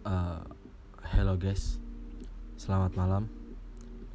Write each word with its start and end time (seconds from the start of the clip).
Uh, 0.00 0.40
hello 1.12 1.36
guys, 1.36 1.76
selamat 2.56 2.96
malam. 2.96 3.28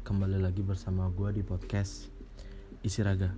Kembali 0.00 0.40
lagi 0.40 0.64
bersama 0.64 1.12
gue 1.12 1.28
di 1.36 1.42
podcast 1.44 2.08
Isi 2.80 3.04
Raga. 3.04 3.28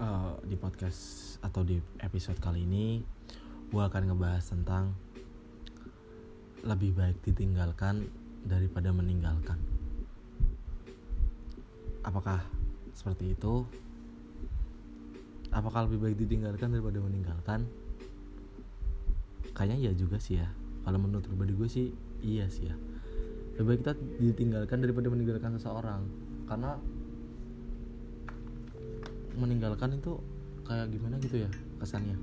Uh, 0.00 0.40
di 0.40 0.56
podcast 0.56 1.36
atau 1.44 1.60
di 1.68 1.76
episode 2.00 2.40
kali 2.40 2.64
ini, 2.64 3.04
gue 3.68 3.82
akan 3.84 4.08
ngebahas 4.08 4.40
tentang 4.40 4.96
lebih 6.64 6.96
baik 6.96 7.20
ditinggalkan 7.20 8.08
daripada 8.40 8.88
meninggalkan. 8.88 9.60
Apakah 12.08 12.40
seperti 12.96 13.36
itu? 13.36 13.68
Apakah 15.52 15.84
lebih 15.84 16.08
baik 16.08 16.24
ditinggalkan 16.24 16.72
daripada 16.72 17.04
meninggalkan? 17.04 17.68
Kayaknya 19.56 19.88
iya 19.88 19.92
juga 19.96 20.20
sih 20.20 20.36
ya. 20.36 20.48
Kalau 20.84 21.00
menurut 21.00 21.24
pribadi 21.24 21.56
gue 21.56 21.68
sih 21.72 21.86
iya 22.20 22.44
sih 22.52 22.68
ya. 22.68 22.76
Lebih 23.56 23.64
baik 23.64 23.78
kita 23.80 23.92
ditinggalkan 24.20 24.84
daripada 24.84 25.08
meninggalkan 25.08 25.56
seseorang. 25.56 26.04
Karena 26.44 26.76
meninggalkan 29.40 29.96
itu 29.96 30.20
kayak 30.68 30.92
gimana 30.92 31.16
gitu 31.24 31.40
ya 31.40 31.50
kesannya? 31.80 32.20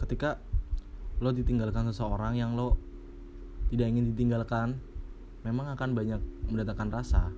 Ketika 0.00 0.40
lo 1.20 1.30
ditinggalkan 1.36 1.92
seseorang 1.92 2.40
yang 2.40 2.56
lo 2.56 2.80
tidak 3.68 3.92
ingin 3.92 4.16
ditinggalkan 4.16 4.80
memang 5.44 5.76
akan 5.76 5.92
banyak 5.92 6.20
mendatangkan 6.48 6.88
rasa 6.90 7.28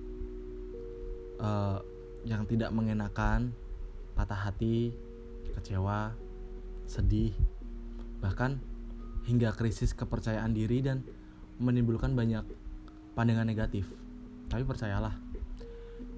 uh, 1.39 1.79
yang 2.23 2.45
tidak 2.49 2.69
mengenakan, 2.75 3.51
patah 4.13 4.37
hati, 4.37 4.93
kecewa, 5.57 6.13
sedih, 6.85 7.33
bahkan 8.19 8.59
hingga 9.23 9.55
krisis 9.55 9.95
kepercayaan 9.95 10.51
diri 10.51 10.83
dan 10.83 11.03
menimbulkan 11.59 12.15
banyak 12.15 12.43
pandangan 13.15 13.47
negatif. 13.47 13.87
Tapi 14.51 14.63
percayalah, 14.67 15.15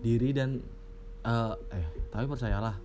diri 0.01 0.33
dan 0.33 0.59
uh, 1.23 1.53
eh 1.71 1.87
tapi 2.09 2.25
percayalah, 2.25 2.75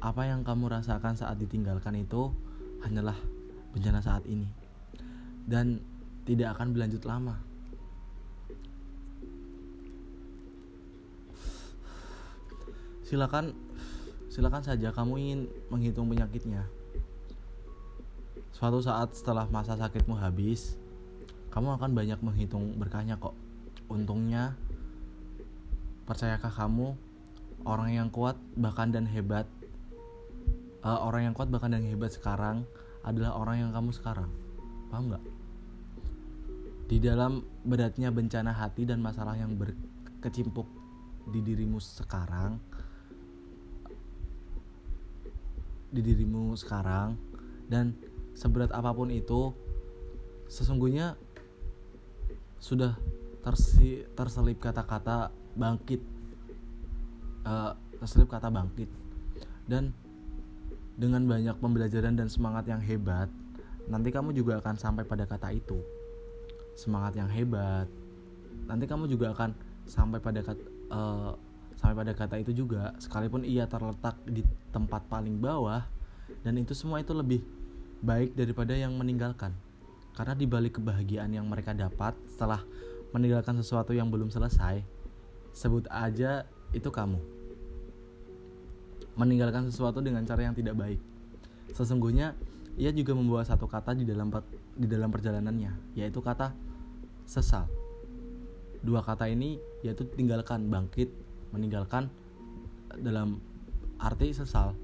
apa 0.00 0.22
yang 0.28 0.44
kamu 0.44 0.70
rasakan 0.70 1.16
saat 1.16 1.40
ditinggalkan 1.40 1.96
itu 1.98 2.30
hanyalah 2.84 3.16
bencana 3.72 4.00
saat 4.04 4.24
ini 4.28 4.48
dan 5.46 5.80
tidak 6.26 6.58
akan 6.58 6.74
berlanjut 6.74 7.06
lama. 7.06 7.38
Silakan 13.06 13.54
silakan 14.26 14.66
saja 14.66 14.90
kamu 14.90 15.12
ingin 15.22 15.40
menghitung 15.70 16.10
penyakitnya. 16.10 16.66
Suatu 18.50 18.82
saat 18.82 19.14
setelah 19.14 19.46
masa 19.46 19.78
sakitmu 19.78 20.18
habis, 20.18 20.74
kamu 21.54 21.78
akan 21.78 21.90
banyak 21.94 22.18
menghitung 22.18 22.74
berkahnya 22.74 23.14
kok. 23.20 23.36
Untungnya, 23.86 24.58
percayakah 26.10 26.50
kamu 26.50 26.98
orang 27.62 27.90
yang 27.94 28.08
kuat 28.10 28.34
bahkan 28.58 28.90
dan 28.90 29.06
hebat, 29.06 29.46
uh, 30.82 31.06
orang 31.06 31.30
yang 31.30 31.34
kuat 31.36 31.46
bahkan 31.46 31.70
dan 31.70 31.86
hebat 31.86 32.10
sekarang 32.10 32.66
adalah 33.06 33.38
orang 33.38 33.62
yang 33.62 33.70
kamu 33.70 33.94
sekarang. 33.94 34.30
Paham 34.90 35.14
nggak? 35.14 35.24
Di 36.90 36.98
dalam 36.98 37.44
beratnya 37.62 38.10
bencana 38.10 38.50
hati 38.50 38.82
dan 38.82 38.98
masalah 38.98 39.38
yang 39.38 39.54
berkecimpuk 39.54 40.66
di 41.30 41.42
dirimu 41.42 41.78
sekarang, 41.78 42.58
di 45.90 46.00
dirimu 46.02 46.54
sekarang. 46.58 47.18
Dan 47.66 47.96
seberat 48.36 48.70
apa 48.70 48.92
pun 48.94 49.10
itu 49.10 49.50
sesungguhnya 50.46 51.18
sudah 52.62 52.94
tersi, 53.42 54.02
terselip 54.14 54.58
kata-kata 54.62 55.30
bangkit. 55.54 56.02
Uh, 57.46 57.72
terselip 57.98 58.30
kata 58.30 58.50
bangkit. 58.50 58.90
Dan 59.66 59.94
dengan 60.96 61.22
banyak 61.28 61.58
pembelajaran 61.60 62.16
dan 62.16 62.26
semangat 62.32 62.64
yang 62.66 62.80
hebat 62.80 63.28
nanti 63.86 64.10
kamu 64.10 64.34
juga 64.34 64.58
akan 64.58 64.74
sampai 64.74 65.04
pada 65.06 65.24
kata 65.26 65.54
itu. 65.54 65.78
Semangat 66.74 67.16
yang 67.16 67.30
hebat. 67.30 67.86
Nanti 68.66 68.84
kamu 68.84 69.06
juga 69.06 69.32
akan 69.32 69.54
sampai 69.86 70.18
pada 70.18 70.42
kata 70.42 70.62
uh, 70.90 71.32
sampai 71.76 71.94
pada 71.94 72.12
kata 72.16 72.36
itu 72.40 72.52
juga 72.52 72.96
sekalipun 72.96 73.44
ia 73.44 73.68
terletak 73.68 74.16
di 74.24 74.42
tempat 74.72 75.04
paling 75.06 75.36
bawah 75.38 75.84
dan 76.42 76.58
itu 76.58 76.72
semua 76.72 76.98
itu 77.00 77.12
lebih 77.12 77.44
baik 78.02 78.34
daripada 78.36 78.74
yang 78.76 78.92
meninggalkan. 78.96 79.54
Karena 80.16 80.32
di 80.32 80.48
balik 80.48 80.80
kebahagiaan 80.80 81.28
yang 81.28 81.44
mereka 81.44 81.76
dapat 81.76 82.16
setelah 82.24 82.64
meninggalkan 83.12 83.60
sesuatu 83.60 83.92
yang 83.92 84.08
belum 84.08 84.32
selesai 84.32 84.80
sebut 85.56 85.88
aja 85.88 86.44
itu 86.72 86.88
kamu. 86.88 87.20
Meninggalkan 89.16 89.68
sesuatu 89.72 90.04
dengan 90.04 90.24
cara 90.28 90.44
yang 90.44 90.56
tidak 90.56 90.76
baik. 90.76 91.00
Sesungguhnya 91.72 92.36
ia 92.76 92.92
juga 92.92 93.16
membawa 93.16 93.40
satu 93.44 93.64
kata 93.64 93.96
di 93.96 94.04
dalam 94.04 94.28
di 94.76 94.84
dalam 94.84 95.08
perjalanannya 95.08 95.96
yaitu 95.96 96.20
kata 96.20 96.52
sesal. 97.24 97.64
Dua 98.84 99.00
kata 99.00 99.28
ini 99.32 99.56
yaitu 99.80 100.04
tinggalkan 100.04 100.68
bangkit 100.68 101.08
meninggalkan 101.56 102.12
dalam 103.00 103.40
arti 103.96 104.30
sesal. 104.36 104.76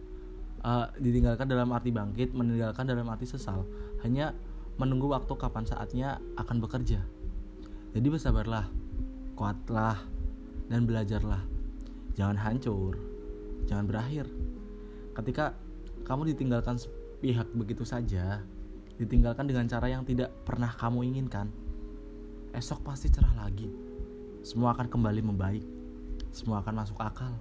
Uh, 0.63 0.87
ditinggalkan 1.03 1.51
dalam 1.51 1.75
arti 1.75 1.91
bangkit 1.91 2.33
meninggalkan 2.33 2.89
dalam 2.89 3.07
arti 3.13 3.29
sesal. 3.29 3.67
Hanya 4.03 4.33
menunggu 4.81 5.13
waktu 5.13 5.33
kapan 5.37 5.69
saatnya 5.69 6.19
akan 6.41 6.59
bekerja. 6.65 7.03
Jadi 7.93 8.07
bersabarlah 8.09 8.67
kuatlah 9.37 10.01
dan 10.73 10.89
belajarlah. 10.89 11.45
Jangan 12.17 12.41
hancur 12.41 13.13
jangan 13.67 13.87
berakhir. 13.87 14.27
Ketika 15.13 15.55
kamu 16.03 16.35
ditinggalkan 16.35 16.81
pihak 17.23 17.47
begitu 17.55 17.87
saja 17.87 18.43
ditinggalkan 18.99 19.49
dengan 19.49 19.67
cara 19.71 19.89
yang 19.89 20.05
tidak 20.05 20.31
pernah 20.45 20.69
kamu 20.69 21.07
inginkan 21.15 21.49
esok 22.53 22.85
pasti 22.85 23.09
cerah 23.09 23.33
lagi. 23.39 23.71
Semua 24.43 24.75
akan 24.75 24.91
kembali 24.91 25.23
membaik 25.23 25.65
semua 26.33 26.65
akan 26.65 26.75
masuk 26.81 26.99
akal. 26.99 27.37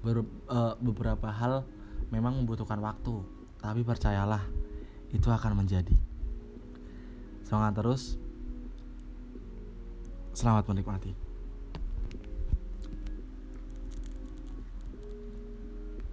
Ber, 0.00 0.24
uh, 0.48 0.74
beberapa 0.80 1.28
hal 1.28 1.68
memang 2.08 2.40
membutuhkan 2.42 2.80
waktu, 2.80 3.20
tapi 3.60 3.84
percayalah, 3.84 4.42
itu 5.12 5.28
akan 5.28 5.60
menjadi. 5.60 5.94
Semangat 7.44 7.80
terus. 7.80 8.16
Selamat 10.32 10.70
menikmati. 10.70 11.27